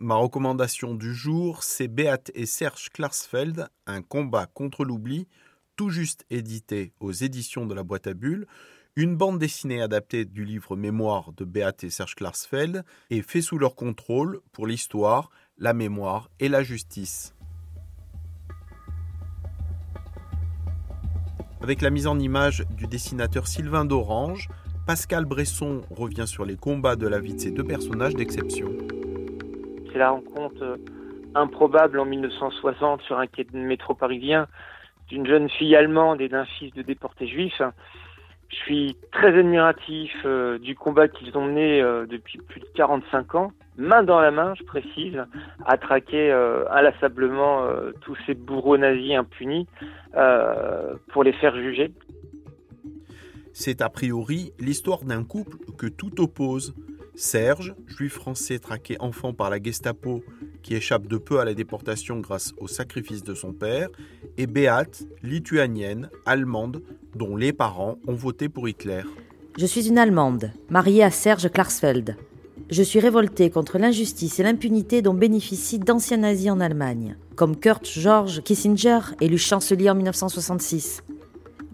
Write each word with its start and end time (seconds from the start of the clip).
ma 0.00 0.14
recommandation 0.16 0.94
du 0.94 1.14
jour, 1.14 1.62
c'est 1.62 1.86
Beat 1.86 2.32
et 2.34 2.46
Serge 2.46 2.88
Klarsfeld, 2.88 3.68
Un 3.86 4.00
combat 4.00 4.46
contre 4.46 4.84
l'oubli, 4.84 5.28
tout 5.76 5.90
juste 5.90 6.24
édité 6.30 6.94
aux 7.00 7.12
éditions 7.12 7.66
de 7.66 7.74
la 7.74 7.82
boîte 7.82 8.06
à 8.06 8.14
bulles, 8.14 8.46
une 8.96 9.14
bande 9.14 9.38
dessinée 9.38 9.82
adaptée 9.82 10.24
du 10.24 10.44
livre 10.44 10.74
Mémoire 10.74 11.32
de 11.34 11.44
Beat 11.44 11.84
et 11.84 11.90
Serge 11.90 12.14
Klarsfeld 12.14 12.82
et 13.10 13.20
fait 13.20 13.42
sous 13.42 13.58
leur 13.58 13.74
contrôle 13.74 14.40
pour 14.52 14.66
l'histoire, 14.66 15.30
la 15.58 15.74
mémoire 15.74 16.30
et 16.40 16.48
la 16.48 16.62
justice. 16.62 17.34
Avec 21.60 21.82
la 21.82 21.90
mise 21.90 22.06
en 22.06 22.18
image 22.18 22.64
du 22.70 22.86
dessinateur 22.86 23.46
Sylvain 23.46 23.84
d'Orange, 23.84 24.48
Pascal 24.86 25.26
Bresson 25.26 25.82
revient 25.90 26.26
sur 26.26 26.46
les 26.46 26.56
combats 26.56 26.96
de 26.96 27.06
la 27.06 27.20
vie 27.20 27.34
de 27.34 27.40
ces 27.40 27.50
deux 27.50 27.64
personnages 27.64 28.14
d'exception. 28.14 28.74
La 30.00 30.12
rencontre 30.12 30.62
euh, 30.62 30.76
improbable 31.34 32.00
en 32.00 32.06
1960 32.06 33.02
sur 33.02 33.18
un 33.18 33.26
quai 33.26 33.44
de 33.44 33.54
métro 33.54 33.92
parisien 33.92 34.46
d'une 35.08 35.26
jeune 35.26 35.50
fille 35.50 35.76
allemande 35.76 36.22
et 36.22 36.30
d'un 36.30 36.46
fils 36.46 36.72
de 36.72 36.80
déportés 36.80 37.26
juifs. 37.26 37.60
Je 38.48 38.56
suis 38.56 38.96
très 39.12 39.38
admiratif 39.38 40.10
euh, 40.24 40.58
du 40.58 40.74
combat 40.74 41.08
qu'ils 41.08 41.36
ont 41.36 41.44
mené 41.44 41.82
euh, 41.82 42.06
depuis 42.06 42.38
plus 42.38 42.60
de 42.60 42.66
45 42.76 43.34
ans, 43.34 43.52
main 43.76 44.02
dans 44.02 44.20
la 44.20 44.30
main, 44.30 44.54
je 44.54 44.64
précise, 44.64 45.22
à 45.66 45.76
traquer 45.76 46.32
inlassablement 46.70 47.66
tous 48.00 48.16
ces 48.24 48.32
bourreaux 48.32 48.78
nazis 48.78 49.16
impunis 49.16 49.66
pour 51.08 51.24
les 51.24 51.34
faire 51.34 51.54
juger. 51.56 51.92
C'est 53.52 53.82
a 53.82 53.90
priori 53.90 54.54
l'histoire 54.58 55.04
d'un 55.04 55.24
couple 55.24 55.58
que 55.76 55.88
tout 55.88 56.22
oppose. 56.22 56.74
Serge, 57.14 57.74
juif 57.86 58.14
français 58.14 58.58
traqué 58.58 58.96
enfant 59.00 59.32
par 59.32 59.50
la 59.50 59.62
Gestapo 59.62 60.22
qui 60.62 60.74
échappe 60.74 61.06
de 61.06 61.16
peu 61.16 61.40
à 61.40 61.44
la 61.44 61.54
déportation 61.54 62.20
grâce 62.20 62.52
au 62.58 62.68
sacrifice 62.68 63.22
de 63.22 63.34
son 63.34 63.52
père, 63.52 63.88
et 64.36 64.46
Beate, 64.46 65.04
lituanienne, 65.22 66.10
allemande, 66.26 66.82
dont 67.14 67.36
les 67.36 67.52
parents 67.52 67.98
ont 68.06 68.14
voté 68.14 68.48
pour 68.48 68.68
Hitler. 68.68 69.02
Je 69.58 69.66
suis 69.66 69.88
une 69.88 69.98
Allemande, 69.98 70.52
mariée 70.68 71.02
à 71.02 71.10
Serge 71.10 71.50
Klarsfeld. 71.50 72.16
Je 72.70 72.82
suis 72.82 73.00
révoltée 73.00 73.50
contre 73.50 73.78
l'injustice 73.78 74.38
et 74.38 74.44
l'impunité 74.44 75.02
dont 75.02 75.14
bénéficient 75.14 75.80
d'anciens 75.80 76.18
nazis 76.18 76.50
en 76.50 76.60
Allemagne, 76.60 77.16
comme 77.34 77.56
Kurt 77.56 77.88
George 77.88 78.42
Kissinger, 78.42 79.00
élu 79.20 79.38
chancelier 79.38 79.90
en 79.90 79.96
1966. 79.96 81.02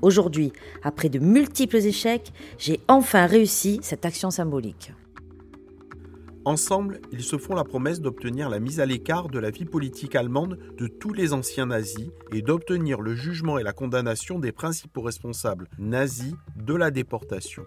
Aujourd'hui, 0.00 0.52
après 0.82 1.08
de 1.08 1.18
multiples 1.18 1.76
échecs, 1.76 2.32
j'ai 2.58 2.80
enfin 2.88 3.26
réussi 3.26 3.78
cette 3.82 4.06
action 4.06 4.30
symbolique. 4.30 4.92
Ensemble, 6.46 7.00
ils 7.10 7.24
se 7.24 7.38
font 7.38 7.56
la 7.56 7.64
promesse 7.64 8.00
d'obtenir 8.00 8.48
la 8.48 8.60
mise 8.60 8.78
à 8.78 8.86
l'écart 8.86 9.28
de 9.28 9.40
la 9.40 9.50
vie 9.50 9.64
politique 9.64 10.14
allemande 10.14 10.60
de 10.78 10.86
tous 10.86 11.12
les 11.12 11.32
anciens 11.32 11.66
nazis 11.66 12.12
et 12.30 12.40
d'obtenir 12.40 13.00
le 13.00 13.16
jugement 13.16 13.58
et 13.58 13.64
la 13.64 13.72
condamnation 13.72 14.38
des 14.38 14.52
principaux 14.52 15.02
responsables 15.02 15.68
nazis 15.76 16.34
de 16.54 16.74
la 16.74 16.92
déportation. 16.92 17.66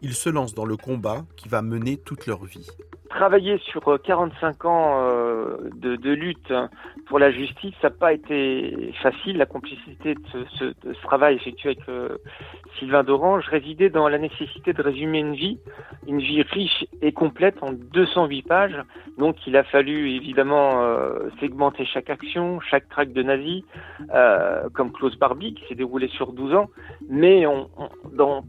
Ils 0.00 0.14
se 0.14 0.28
lancent 0.28 0.54
dans 0.54 0.64
le 0.64 0.76
combat 0.76 1.24
qui 1.36 1.48
va 1.48 1.62
mener 1.62 1.96
toute 1.96 2.26
leur 2.26 2.44
vie 2.44 2.66
travailler 3.22 3.58
sur 3.58 4.00
45 4.02 4.64
euh, 4.64 4.68
ans 4.68 5.00
euh, 5.00 5.70
de, 5.76 6.10
lutte 6.10 6.52
pour 7.06 7.20
la 7.20 7.30
justice, 7.30 7.72
ça 7.80 7.88
n'a 7.88 7.94
pas 7.94 8.12
été 8.12 8.92
facile. 9.00 9.36
La 9.36 9.46
complicité 9.46 10.16
de 10.16 10.44
ce, 10.58 10.92
travail 11.04 11.36
effectué 11.36 11.68
avec 11.68 11.88
euh, 11.88 12.18
Sylvain 12.80 13.04
Dorange 13.04 13.46
résidait 13.46 13.90
dans 13.90 14.08
la 14.08 14.18
nécessité 14.18 14.72
de 14.72 14.82
résumer 14.82 15.20
une 15.20 15.36
vie, 15.36 15.60
une 16.08 16.18
vie 16.18 16.42
riche 16.42 16.84
et 17.00 17.12
complète 17.12 17.62
en 17.62 17.70
208 17.70 18.42
pages. 18.42 18.82
Donc 19.18 19.36
il 19.46 19.56
a 19.56 19.62
fallu 19.62 20.16
évidemment 20.16 20.82
segmenter 21.38 21.84
chaque 21.84 22.10
action, 22.10 22.58
chaque 22.60 22.88
traque 22.88 23.12
de 23.12 23.22
nazi, 23.22 23.64
comme 24.72 24.90
Klaus 24.90 25.16
Barbie 25.16 25.54
qui 25.54 25.66
s'est 25.66 25.74
déroulé 25.74 26.08
sur 26.08 26.32
12 26.32 26.54
ans. 26.54 26.70
Mais 27.08 27.44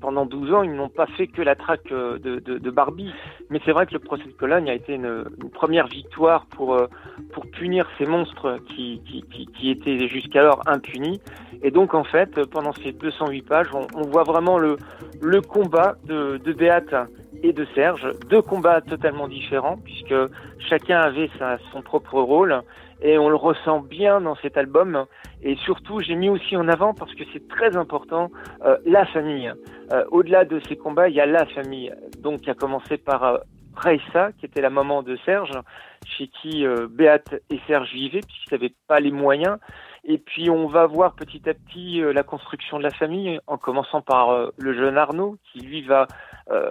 pendant 0.02 0.26
12 0.26 0.54
ans, 0.54 0.64
ils 0.64 0.74
n'ont 0.74 0.90
pas 0.90 1.08
fait 1.18 1.28
que 1.28 1.42
la 1.42 1.56
traque 1.56 1.90
de, 1.90 2.40
de 2.40 2.72
Barbie. 2.72 3.14
Mais 3.50 3.60
c'est 3.66 3.74
vrai 3.74 3.86
que 3.86 3.94
le 3.94 4.00
procès 4.00 4.24
de 4.24 4.32
Cologne 4.32 4.63
a 4.70 4.74
été 4.74 4.94
une, 4.94 5.26
première 5.54 5.88
victoire 5.88 6.46
pour, 6.48 6.76
euh, 6.76 6.88
pour 7.34 7.46
punir 7.48 7.88
ces 7.98 8.06
monstres 8.06 8.60
qui, 8.70 9.02
qui, 9.06 9.70
étaient 9.70 10.08
jusqu'alors 10.08 10.62
impunis. 10.66 11.22
Et 11.62 11.72
donc, 11.72 11.94
en 11.94 12.04
fait, 12.04 12.46
pendant 12.46 12.74
ces 12.74 12.92
208 12.92 13.42
pages, 13.44 13.68
on, 13.74 14.02
voit 14.04 14.24
vraiment 14.24 14.58
le, 14.58 14.78
le 15.22 15.42
combat 15.42 15.96
de, 16.06 16.38
de 16.38 16.54
Béate 16.54 16.94
et 17.42 17.54
de 17.54 17.66
Serge, 17.76 18.08
deux 18.30 18.42
combats 18.42 18.82
totalement 18.82 19.28
différents, 19.28 19.78
puisque 19.78 20.16
chacun 20.60 21.00
avait 21.00 21.30
sa, 21.38 21.58
son 21.72 21.82
propre 21.82 22.20
rôle, 22.20 22.62
et 23.02 23.18
on 23.18 23.30
le 23.30 23.36
ressent 23.36 23.82
bien 23.82 24.22
dans 24.22 24.36
cet 24.38 24.58
album. 24.58 25.06
Et 25.42 25.56
surtout, 25.58 26.00
j'ai 26.00 26.16
mis 26.16 26.30
aussi 26.30 26.56
en 26.56 26.68
avant, 26.70 26.94
parce 26.94 27.14
que 27.16 27.24
c'est 27.34 27.48
très 27.50 27.76
important, 27.76 28.32
euh, 28.66 28.78
la 28.86 29.06
famille. 29.06 29.52
Euh, 29.92 30.06
au-delà 30.12 30.46
de 30.46 30.62
ces 30.68 30.78
combats, 30.78 31.10
il 31.10 31.16
y 31.16 31.20
a 31.22 31.26
la 31.26 31.46
famille, 31.46 31.92
donc 32.20 32.42
qui 32.42 32.50
a 32.50 32.54
commencé 32.54 32.98
par 32.98 33.42
Raissa, 33.76 34.32
qui 34.34 34.46
était 34.46 34.62
la 34.62 34.70
maman 34.70 35.04
de 35.04 35.16
Serge, 35.26 35.52
chez 36.06 36.28
qui 36.28 36.66
euh, 36.66 36.88
Béate 36.90 37.36
et 37.50 37.60
Serge 37.68 37.92
vivaient, 37.94 38.22
puisqu'ils 38.22 38.54
n'avaient 38.54 38.74
pas 38.88 39.00
les 39.00 39.12
moyens. 39.12 39.58
Et 40.06 40.18
puis 40.18 40.50
on 40.50 40.68
va 40.68 40.86
voir 40.86 41.16
petit 41.16 41.48
à 41.50 41.54
petit 41.54 42.02
euh, 42.02 42.12
la 42.12 42.24
construction 42.24 42.78
de 42.78 42.84
la 42.84 42.92
famille, 42.92 43.40
en 43.48 43.58
commençant 43.58 44.02
par 44.02 44.30
euh, 44.32 44.50
le 44.58 44.74
jeune 44.74 44.98
Arnaud, 44.98 45.38
qui 45.52 45.60
lui 45.60 45.82
va 45.82 46.08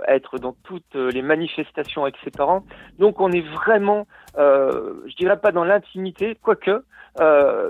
être 0.06 0.36
dans 0.36 0.54
toutes 0.64 0.94
les 0.94 1.22
manifestations 1.22 2.02
avec 2.02 2.16
ses 2.22 2.30
parents. 2.30 2.62
Donc 2.98 3.22
on 3.22 3.32
est 3.32 3.40
vraiment, 3.40 4.06
je 4.36 5.16
dirais 5.16 5.40
pas 5.40 5.50
dans 5.50 5.64
l'intimité, 5.64 6.36
quoique, 6.42 6.84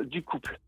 du 0.07 0.25
couple. 0.25 0.59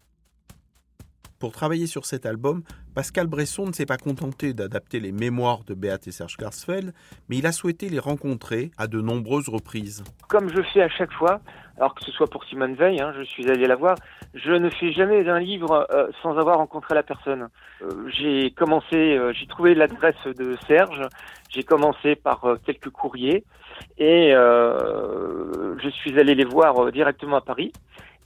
Pour 1.44 1.52
travailler 1.52 1.86
sur 1.86 2.06
cet 2.06 2.24
album, 2.24 2.62
Pascal 2.94 3.26
Bresson 3.26 3.66
ne 3.66 3.72
s'est 3.72 3.84
pas 3.84 3.98
contenté 3.98 4.54
d'adapter 4.54 4.98
les 4.98 5.12
mémoires 5.12 5.62
de 5.66 5.74
Beat 5.74 6.08
et 6.08 6.10
Serge 6.10 6.38
Klarsfeld, 6.38 6.94
mais 7.28 7.36
il 7.36 7.44
a 7.44 7.52
souhaité 7.52 7.90
les 7.90 7.98
rencontrer 7.98 8.70
à 8.78 8.86
de 8.86 9.02
nombreuses 9.02 9.50
reprises. 9.50 10.02
Comme 10.26 10.48
je 10.48 10.62
fais 10.72 10.80
à 10.80 10.88
chaque 10.88 11.12
fois, 11.12 11.42
alors 11.76 11.94
que 11.94 12.02
ce 12.02 12.10
soit 12.12 12.28
pour 12.28 12.44
Simone 12.44 12.76
Veil, 12.76 12.98
hein, 13.02 13.12
je 13.14 13.24
suis 13.24 13.46
allé 13.50 13.66
la 13.66 13.76
voir, 13.76 13.96
je 14.32 14.52
ne 14.52 14.70
fais 14.70 14.90
jamais 14.92 15.22
d'un 15.22 15.38
livre 15.38 15.86
euh, 15.92 16.06
sans 16.22 16.38
avoir 16.38 16.56
rencontré 16.56 16.94
la 16.94 17.02
personne. 17.02 17.48
Euh, 17.82 18.08
j'ai 18.08 18.50
commencé, 18.52 18.96
euh, 18.96 19.34
j'ai 19.34 19.46
trouvé 19.46 19.74
l'adresse 19.74 20.24
de 20.24 20.56
Serge, 20.66 21.02
j'ai 21.50 21.62
commencé 21.62 22.16
par 22.16 22.56
quelques 22.64 22.88
courriers 22.88 23.44
et 23.98 24.30
je 24.32 25.88
suis 25.90 26.18
allé 26.18 26.34
les 26.34 26.46
voir 26.46 26.90
directement 26.90 27.36
à 27.36 27.42
Paris. 27.42 27.70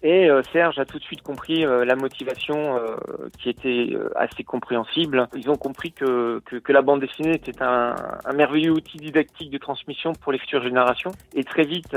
Et 0.02 0.30
euh, 0.30 0.42
Serge 0.52 0.78
a 0.78 0.84
tout 0.84 0.98
de 0.98 1.02
suite 1.02 1.22
compris 1.22 1.66
euh, 1.66 1.84
la 1.84 1.96
motivation 1.96 2.76
euh, 2.76 2.96
qui 3.36 3.48
était 3.48 3.96
assez 4.14 4.44
compréhensible. 4.44 5.28
Ils 5.34 5.50
ont 5.50 5.56
compris 5.56 5.90
que, 5.90 6.40
que, 6.46 6.56
que 6.56 6.72
la 6.72 6.82
bande 6.82 7.00
dessinée 7.00 7.34
était 7.34 7.60
un, 7.60 7.96
un, 8.24 8.32
merveilleux 8.32 8.70
outil 8.70 8.98
didactique 8.98 9.50
de 9.50 9.58
transmission 9.58 10.12
pour 10.12 10.30
les 10.30 10.38
futures 10.38 10.62
générations. 10.62 11.10
Et 11.34 11.42
très 11.42 11.64
vite, 11.64 11.96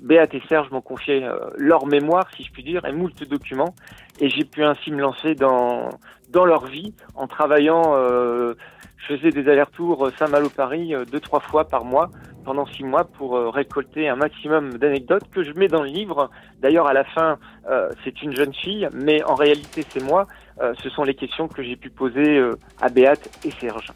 Béat 0.00 0.28
et 0.32 0.42
Serge 0.48 0.70
m'ont 0.70 0.82
confié 0.82 1.26
leur 1.56 1.86
mémoire, 1.86 2.28
si 2.36 2.42
je 2.44 2.52
puis 2.52 2.62
dire, 2.62 2.84
et 2.84 2.92
moult 2.92 3.26
documents. 3.26 3.74
Et 4.20 4.28
j'ai 4.28 4.44
pu 4.44 4.62
ainsi 4.62 4.90
me 4.90 5.00
lancer 5.00 5.34
dans, 5.34 5.88
dans 6.28 6.44
leur 6.44 6.66
vie 6.66 6.94
en 7.14 7.26
travaillant. 7.26 7.94
je 7.94 9.06
faisais 9.06 9.30
des 9.30 9.48
allers-retours 9.48 10.10
Saint-Malo-Paris 10.18 10.94
deux, 11.10 11.20
trois 11.20 11.40
fois 11.40 11.64
par 11.66 11.84
mois 11.84 12.10
pendant 12.44 12.66
six 12.66 12.84
mois 12.84 13.04
pour 13.04 13.36
euh, 13.36 13.50
récolter 13.50 14.08
un 14.08 14.16
maximum 14.16 14.78
d'anecdotes 14.78 15.28
que 15.30 15.42
je 15.42 15.52
mets 15.52 15.68
dans 15.68 15.82
le 15.82 15.88
livre. 15.88 16.30
D'ailleurs, 16.60 16.86
à 16.86 16.92
la 16.92 17.04
fin, 17.04 17.38
euh, 17.68 17.90
c'est 18.04 18.22
une 18.22 18.34
jeune 18.36 18.54
fille, 18.54 18.88
mais 18.92 19.22
en 19.24 19.34
réalité, 19.34 19.84
c'est 19.88 20.02
moi. 20.02 20.26
Euh, 20.60 20.74
ce 20.82 20.90
sont 20.90 21.04
les 21.04 21.14
questions 21.14 21.48
que 21.48 21.62
j'ai 21.62 21.76
pu 21.76 21.90
poser 21.90 22.42
à 22.80 22.88
Béate 22.88 23.28
et 23.44 23.50
Serge. 23.50 23.92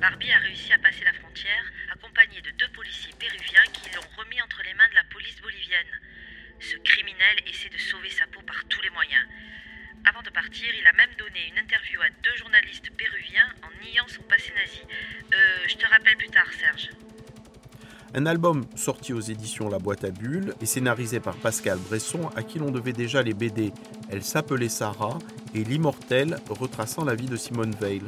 Barbie 0.00 0.32
a 0.32 0.38
réussi 0.38 0.72
à 0.72 0.78
passer 0.78 1.04
la 1.04 1.21
Un 18.14 18.26
album 18.26 18.64
sorti 18.74 19.14
aux 19.14 19.20
éditions 19.20 19.70
La 19.70 19.78
Boîte 19.78 20.04
à 20.04 20.10
Bulles 20.10 20.52
et 20.60 20.66
scénarisé 20.66 21.18
par 21.18 21.34
Pascal 21.34 21.78
Bresson, 21.78 22.28
à 22.36 22.42
qui 22.42 22.58
l'on 22.58 22.70
devait 22.70 22.92
déjà 22.92 23.22
les 23.22 23.32
BD 23.32 23.72
Elle 24.10 24.22
s'appelait 24.22 24.68
Sarah 24.68 25.18
et 25.54 25.64
L'Immortel, 25.64 26.36
retraçant 26.50 27.06
la 27.06 27.14
vie 27.14 27.26
de 27.26 27.36
Simone 27.36 27.74
Veil. 27.80 28.02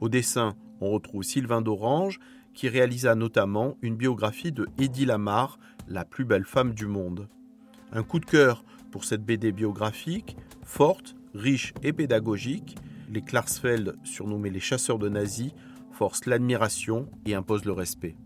Au 0.00 0.08
dessin, 0.08 0.54
on 0.80 0.90
retrouve 0.90 1.22
Sylvain 1.24 1.60
d'Orange, 1.60 2.20
qui 2.54 2.70
réalisa 2.70 3.14
notamment 3.14 3.76
une 3.82 3.96
biographie 3.96 4.50
de 4.50 4.66
Eddie 4.78 5.04
Lamar, 5.04 5.58
la 5.88 6.06
plus 6.06 6.24
belle 6.24 6.46
femme 6.46 6.72
du 6.72 6.86
monde. 6.86 7.28
Un 7.92 8.02
coup 8.02 8.20
de 8.20 8.24
cœur 8.24 8.64
pour 8.90 9.04
cette 9.04 9.26
BD 9.26 9.52
biographique, 9.52 10.38
forte, 10.62 11.16
riche 11.34 11.74
et 11.82 11.92
pédagogique, 11.92 12.76
les 13.10 13.20
Klarsfeld, 13.20 13.96
surnommés 14.04 14.48
les 14.48 14.60
chasseurs 14.60 14.98
de 14.98 15.10
nazis, 15.10 15.52
forcent 15.92 16.24
l'admiration 16.24 17.10
et 17.26 17.34
imposent 17.34 17.66
le 17.66 17.72
respect. 17.72 18.16